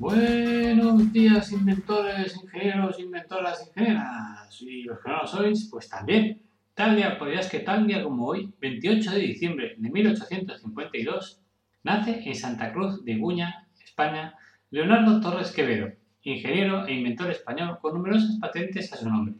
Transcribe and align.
Buenos 0.00 1.12
días, 1.12 1.52
inventores, 1.52 2.34
ingenieros, 2.34 2.98
inventoras, 2.98 3.66
ingenieras. 3.68 4.62
Y 4.62 4.84
los 4.84 4.98
que 4.98 5.10
no 5.10 5.18
lo 5.18 5.26
sois, 5.26 5.68
pues 5.70 5.90
también. 5.90 6.40
Tal 6.72 6.96
día, 6.96 7.18
podrías 7.18 7.50
que 7.50 7.58
tal 7.58 7.86
día 7.86 8.02
como 8.02 8.24
hoy, 8.24 8.50
28 8.62 9.10
de 9.10 9.18
diciembre 9.18 9.74
de 9.76 9.90
1852, 9.90 11.42
nace 11.82 12.22
en 12.24 12.34
Santa 12.34 12.72
Cruz 12.72 13.04
de 13.04 13.12
Iguña, 13.12 13.68
España, 13.84 14.34
Leonardo 14.70 15.20
Torres 15.20 15.52
Quevedo, 15.52 15.92
ingeniero 16.22 16.86
e 16.86 16.94
inventor 16.94 17.30
español 17.30 17.78
con 17.82 17.92
numerosas 17.92 18.38
patentes 18.40 18.90
a 18.94 18.96
su 18.96 19.06
nombre. 19.06 19.34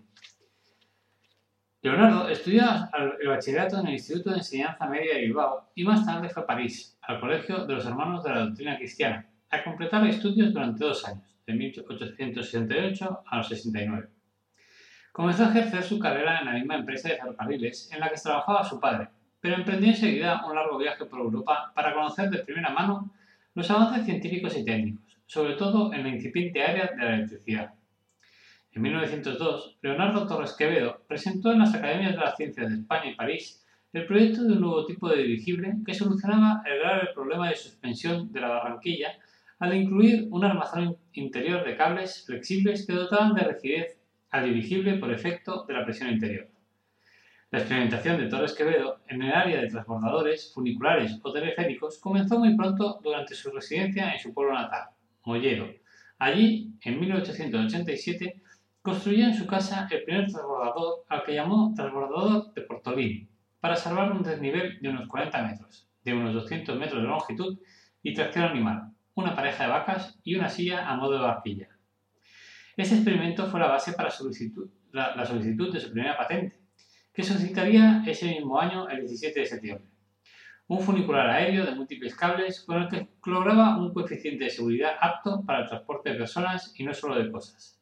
Leonardo 1.81 2.29
estudió 2.29 2.65
el 3.19 3.29
bachillerato 3.29 3.81
en 3.81 3.87
el 3.87 3.95
Instituto 3.95 4.29
de 4.29 4.37
Enseñanza 4.37 4.87
Media 4.87 5.15
de 5.15 5.23
Bilbao 5.23 5.71
y 5.75 5.85
más 5.85 6.05
tarde 6.05 6.29
fue 6.29 6.43
a 6.43 6.47
París, 6.47 6.99
al 7.01 7.19
Colegio 7.19 7.65
de 7.65 7.73
los 7.73 7.87
Hermanos 7.87 8.23
de 8.23 8.29
la 8.29 8.41
Doctrina 8.41 8.77
Cristiana, 8.77 9.27
a 9.51 9.65
completar 9.65 10.07
estudios 10.07 10.53
durante 10.53 10.85
dos 10.85 11.07
años, 11.07 11.37
de 11.47 11.55
1868 11.55 13.23
a 13.27 13.37
los 13.37 13.49
69. 13.49 14.09
Comenzó 15.13 15.45
a 15.45 15.51
ejercer 15.51 15.83
su 15.83 15.99
carrera 15.99 16.39
en 16.39 16.47
la 16.47 16.53
misma 16.53 16.77
empresa 16.77 17.09
de 17.09 17.17
ferrocarriles 17.17 17.91
en 17.93 18.01
la 18.01 18.09
que 18.09 18.21
trabajaba 18.21 18.65
su 18.65 18.79
padre, 18.79 19.09
pero 19.41 19.57
emprendió 19.57 19.89
enseguida 19.89 20.47
un 20.47 20.55
largo 20.55 20.79
viaje 20.79 21.05
por 21.05 21.21
Europa 21.21 21.73
para 21.75 21.93
conocer 21.95 22.31
de 22.31 22.45
primera 22.45 22.71
mano 22.71 23.13
los 23.55 23.69
avances 23.71 24.05
científicos 24.05 24.57
y 24.57 24.65
técnicos, 24.65 25.19
sobre 25.27 25.55
todo 25.55 25.93
en 25.93 26.05
la 26.05 26.11
incipiente 26.11 26.63
área 26.63 26.87
de 26.87 27.05
la 27.05 27.15
electricidad. 27.17 27.75
En 28.73 28.83
1902, 28.83 29.79
Leonardo 29.83 30.29
Torres 30.29 30.55
Quevedo 30.57 31.03
presentó 31.09 31.51
en 31.51 31.59
las 31.59 31.75
Academias 31.75 32.13
de 32.13 32.19
las 32.19 32.37
Ciencias 32.37 32.69
de 32.69 32.77
España 32.77 33.11
y 33.11 33.17
París 33.17 33.67
el 33.93 34.07
proyecto 34.07 34.45
de 34.45 34.53
un 34.53 34.61
nuevo 34.61 34.87
tipo 34.87 35.09
de 35.09 35.25
dirigible 35.25 35.75
que 35.85 35.93
solucionaba 35.93 36.63
el 36.65 36.79
grave 36.79 37.09
problema 37.13 37.49
de 37.49 37.57
suspensión 37.57 38.31
de 38.31 38.41
la 38.41 38.49
Barranquilla 38.49 39.19
al 39.61 39.77
incluir 39.77 40.27
un 40.31 40.43
armazón 40.43 40.97
interior 41.13 41.65
de 41.65 41.77
cables 41.77 42.25
flexibles 42.27 42.87
que 42.87 42.95
dotaban 42.95 43.35
de 43.35 43.43
rigidez 43.43 44.01
al 44.31 44.47
dirigible 44.47 44.97
por 44.97 45.13
efecto 45.13 45.65
de 45.69 45.75
la 45.75 45.85
presión 45.85 46.11
interior. 46.11 46.49
La 47.51 47.59
experimentación 47.59 48.19
de 48.19 48.29
Torres 48.29 48.55
Quevedo 48.55 49.01
en 49.09 49.23
el 49.23 49.33
área 49.33 49.61
de 49.61 49.69
transbordadores, 49.69 50.55
funiculares 50.55 51.19
o 51.23 51.33
teleféricos 51.33 51.99
comenzó 51.99 52.39
muy 52.39 52.57
pronto 52.57 53.01
durante 53.03 53.35
su 53.35 53.51
residencia 53.51 54.13
en 54.13 54.19
su 54.19 54.33
pueblo 54.33 54.55
natal, 54.55 54.89
Mollero. 55.25 55.69
Allí, 56.19 56.73
en 56.83 57.01
1887, 57.01 58.43
construyó 58.81 59.27
en 59.27 59.35
su 59.35 59.47
casa 59.47 59.89
el 59.91 60.05
primer 60.05 60.31
transbordador 60.31 61.05
al 61.09 61.23
que 61.25 61.35
llamó 61.35 61.75
transbordador 61.77 62.55
de 62.55 62.63
Portolín, 62.63 63.29
para 63.61 63.77
salvar 63.77 64.11
un 64.13 64.23
desnivel 64.23 64.81
de 64.81 64.89
unos 64.89 65.07
40 65.07 65.43
metros, 65.43 65.87
de 66.03 66.15
unos 66.15 66.33
200 66.33 66.79
metros 66.79 67.03
de 67.03 67.09
longitud 67.09 67.59
y 68.03 68.15
tracción 68.15 68.45
animal, 68.45 68.93
una 69.15 69.35
pareja 69.35 69.65
de 69.65 69.71
vacas 69.71 70.19
y 70.25 70.35
una 70.35 70.49
silla 70.49 70.89
a 70.89 70.97
modo 70.97 71.13
de 71.13 71.21
barquilla. 71.21 71.69
Ese 72.77 72.95
experimento 72.95 73.47
fue 73.47 73.61
la 73.61 73.69
base 73.69 73.93
para 73.93 74.11
la, 74.93 75.17
la 75.17 75.27
solicitud 75.27 75.73
de 75.73 75.81
su 75.81 75.93
primera 75.93 76.17
patente, 76.17 76.59
que 77.13 77.23
solicitaría 77.23 78.03
ese 78.07 78.27
mismo 78.27 78.59
año, 78.61 78.89
el 78.89 79.01
17 79.01 79.41
de 79.41 79.47
septiembre. 79.47 79.91
Un 80.69 80.81
funicular 80.81 81.29
aéreo 81.29 81.67
de 81.67 81.75
múltiples 81.75 82.15
cables 82.15 82.61
con 82.61 82.83
el 82.83 82.89
que 82.89 83.09
lograba 83.27 83.77
un 83.77 83.93
coeficiente 83.93 84.45
de 84.45 84.51
seguridad 84.51 84.93
apto 85.01 85.45
para 85.45 85.63
el 85.63 85.69
transporte 85.69 86.11
de 86.11 86.17
personas 86.17 86.73
y 86.77 86.85
no 86.85 86.95
solo 86.95 87.17
de 87.17 87.31
cosas. 87.31 87.81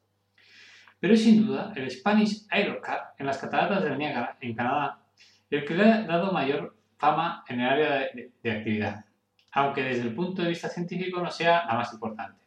Pero 0.98 1.14
es 1.14 1.22
sin 1.22 1.46
duda 1.46 1.72
el 1.76 1.90
Spanish 1.90 2.46
Aerocar 2.50 3.14
en 3.18 3.26
las 3.26 3.38
cataratas 3.38 3.84
del 3.84 3.98
Niágara, 3.98 4.38
en 4.40 4.54
Canadá, 4.54 5.00
el 5.50 5.64
que 5.64 5.74
le 5.74 5.84
ha 5.84 6.02
dado 6.02 6.32
mayor 6.32 6.76
fama 6.96 7.44
en 7.46 7.60
el 7.60 7.68
área 7.68 7.90
de, 8.14 8.32
de 8.42 8.50
actividad 8.50 9.07
aunque 9.58 9.82
desde 9.82 10.02
el 10.02 10.14
punto 10.14 10.42
de 10.42 10.50
vista 10.50 10.68
científico 10.68 11.20
no 11.20 11.32
sea 11.32 11.66
la 11.66 11.74
más 11.74 11.92
importante. 11.92 12.40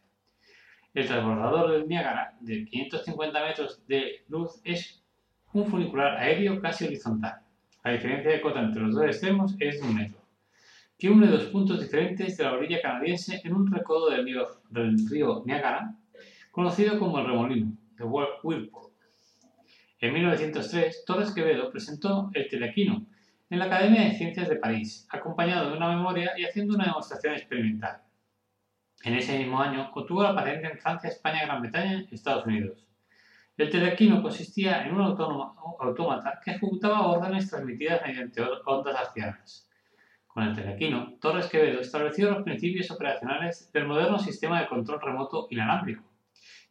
El 0.94 1.06
transbordador 1.06 1.72
del 1.72 1.86
Niágara, 1.86 2.34
de 2.40 2.64
550 2.64 3.44
metros 3.44 3.86
de 3.86 4.24
luz, 4.28 4.60
es 4.64 5.02
un 5.52 5.66
funicular 5.66 6.16
aéreo 6.16 6.58
casi 6.58 6.86
horizontal. 6.86 7.42
La 7.84 7.92
diferencia 7.92 8.30
de 8.30 8.40
cota 8.40 8.60
entre 8.60 8.80
los 8.80 8.94
dos 8.94 9.04
extremos 9.04 9.54
es 9.58 9.78
de 9.78 9.88
un 9.88 9.94
metro, 9.94 10.20
que 10.98 11.10
une 11.10 11.26
dos 11.26 11.44
puntos 11.44 11.82
diferentes 11.82 12.38
de 12.38 12.44
la 12.44 12.54
orilla 12.54 12.80
canadiense 12.80 13.42
en 13.44 13.52
un 13.52 13.70
recodo 13.70 14.08
del 14.08 14.24
río, 14.24 14.46
del 14.70 14.96
río 15.10 15.42
Niágara, 15.44 15.94
conocido 16.50 16.98
como 16.98 17.18
el 17.18 17.26
remolino, 17.26 17.72
de 17.98 18.04
Whirlpool. 18.04 18.90
En 20.00 20.14
1903, 20.14 21.04
Torres 21.04 21.32
Quevedo 21.32 21.70
presentó 21.70 22.30
el 22.32 22.48
telequino, 22.48 23.04
en 23.52 23.58
la 23.58 23.66
Academia 23.66 24.04
de 24.04 24.14
Ciencias 24.14 24.48
de 24.48 24.56
París, 24.56 25.06
acompañado 25.10 25.68
de 25.68 25.76
una 25.76 25.94
memoria 25.94 26.32
y 26.38 26.44
haciendo 26.46 26.74
una 26.74 26.86
demostración 26.86 27.34
experimental. 27.34 28.00
En 29.04 29.12
ese 29.12 29.36
mismo 29.36 29.60
año 29.60 29.90
obtuvo 29.94 30.22
la 30.22 30.34
patente 30.34 30.68
en 30.68 30.78
Francia, 30.78 31.10
España, 31.10 31.44
Gran 31.44 31.60
Bretaña 31.60 32.02
y 32.10 32.14
Estados 32.14 32.46
Unidos. 32.46 32.86
El 33.58 33.68
telequino 33.68 34.22
consistía 34.22 34.86
en 34.86 34.94
un 34.94 35.02
autómata 35.02 36.40
que 36.42 36.52
ejecutaba 36.52 37.06
órdenes 37.06 37.50
transmitidas 37.50 38.00
mediante 38.06 38.40
ondas 38.64 38.96
arcianas. 38.96 39.68
Con 40.26 40.44
el 40.44 40.54
telequino, 40.54 41.18
Torres 41.20 41.48
Quevedo 41.48 41.80
estableció 41.80 42.30
los 42.30 42.44
principios 42.44 42.90
operacionales 42.90 43.70
del 43.70 43.86
moderno 43.86 44.18
sistema 44.18 44.62
de 44.62 44.68
control 44.68 45.02
remoto 45.02 45.48
inalámbrico 45.50 46.04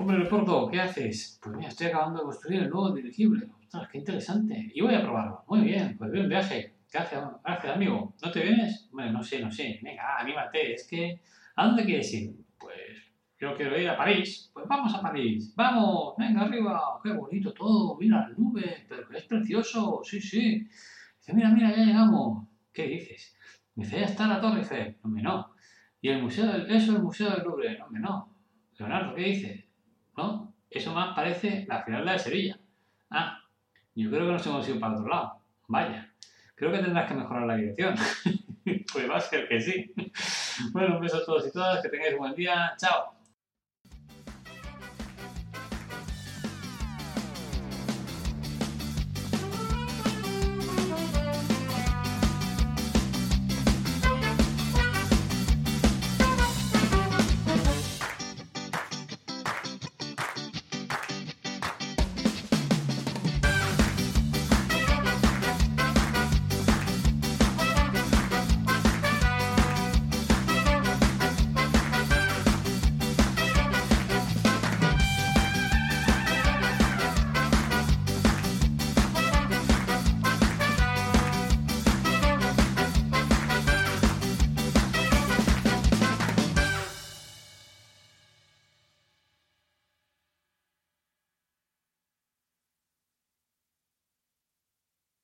Hombre, 0.08 0.22
Leopoldo, 0.22 0.70
¿qué 0.70 0.80
haces? 0.80 1.38
Pues 1.42 1.54
mira, 1.54 1.68
estoy 1.68 1.88
acabando 1.88 2.20
de 2.20 2.24
construir 2.24 2.62
el 2.62 2.70
nuevo 2.70 2.90
dirigible. 2.92 3.46
Ostras, 3.60 3.88
qué 3.92 3.98
interesante. 3.98 4.72
Y 4.74 4.80
voy 4.80 4.94
a 4.94 5.02
probarlo. 5.02 5.44
Muy 5.48 5.60
bien, 5.60 5.98
pues 5.98 6.10
bien 6.10 6.30
viaje. 6.30 6.76
Gracias, 6.90 7.28
gracias, 7.44 7.76
amigo. 7.76 8.14
¿No 8.24 8.30
te 8.32 8.40
vienes? 8.40 8.88
Bueno, 8.90 9.12
no 9.12 9.22
sé, 9.22 9.38
no 9.38 9.50
sé. 9.50 9.78
Venga, 9.82 10.16
anímate. 10.18 10.72
Es 10.72 10.88
que, 10.88 11.20
¿a 11.56 11.66
dónde 11.66 11.84
quieres 11.84 12.10
ir? 12.14 12.34
Pues 12.58 12.78
yo 13.38 13.54
quiero 13.54 13.78
ir 13.78 13.86
a 13.86 13.98
París. 13.98 14.50
Pues 14.54 14.66
vamos 14.66 14.94
a 14.94 15.02
París. 15.02 15.52
Vamos, 15.54 16.14
venga 16.16 16.40
arriba. 16.40 16.98
Qué 17.04 17.12
bonito 17.12 17.52
todo. 17.52 17.98
Mira 17.98 18.26
las 18.26 18.38
nubes, 18.38 18.86
pero 18.88 19.10
es 19.10 19.24
precioso. 19.24 20.00
Sí, 20.04 20.22
sí. 20.22 20.66
Dice, 21.18 21.34
mira, 21.34 21.50
mira, 21.50 21.76
ya 21.76 21.84
llegamos. 21.84 22.48
¿Qué 22.72 22.86
dices? 22.86 23.36
Dice, 23.74 24.00
ya 24.00 24.06
está 24.06 24.26
la 24.26 24.40
Torre 24.40 24.60
Eiffel. 24.60 24.96
No, 25.04 25.10
me 25.10 25.20
no. 25.20 25.52
Y 26.00 26.08
el 26.08 26.22
museo 26.22 26.46
del, 26.46 26.62
eso 26.62 26.92
es 26.92 26.96
el 26.96 27.02
Museo 27.02 27.28
del 27.28 27.44
Louvre. 27.44 27.78
No, 27.78 27.90
me 27.90 28.00
no. 28.00 28.34
Leonardo, 28.78 29.14
¿qué 29.14 29.22
dices? 29.22 29.67
¿No? 30.18 30.52
Eso 30.68 30.92
más 30.92 31.14
parece 31.14 31.64
la 31.68 31.84
final 31.84 32.04
de 32.04 32.18
Sevilla. 32.18 32.58
Ah, 33.08 33.40
yo 33.94 34.10
creo 34.10 34.26
que 34.26 34.32
nos 34.32 34.46
hemos 34.46 34.68
ido 34.68 34.80
para 34.80 34.94
otro 34.94 35.08
lado. 35.08 35.40
Vaya, 35.68 36.12
creo 36.56 36.72
que 36.72 36.78
tendrás 36.80 37.08
que 37.08 37.14
mejorar 37.14 37.46
la 37.46 37.54
dirección. 37.54 37.94
pues 38.92 39.08
va 39.08 39.16
a 39.16 39.20
ser 39.20 39.48
que 39.48 39.60
sí. 39.60 39.94
Bueno, 40.72 40.96
un 40.96 41.00
beso 41.00 41.18
a 41.18 41.24
todos 41.24 41.46
y 41.46 41.52
todas, 41.52 41.80
que 41.80 41.88
tengáis 41.88 42.14
un 42.14 42.18
buen 42.18 42.34
día. 42.34 42.74
Chao. 42.76 43.17